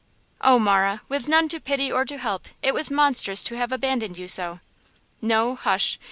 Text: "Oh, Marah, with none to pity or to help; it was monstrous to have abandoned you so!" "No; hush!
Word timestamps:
"Oh, 0.43 0.57
Marah, 0.57 1.01
with 1.09 1.27
none 1.27 1.47
to 1.49 1.59
pity 1.59 1.91
or 1.91 2.05
to 2.05 2.17
help; 2.17 2.45
it 2.63 2.73
was 2.73 2.89
monstrous 2.89 3.43
to 3.43 3.55
have 3.57 3.71
abandoned 3.71 4.17
you 4.17 4.27
so!" 4.27 4.59
"No; 5.21 5.53
hush! 5.53 5.99